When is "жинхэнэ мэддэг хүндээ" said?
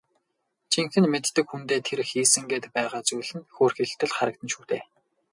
0.73-1.79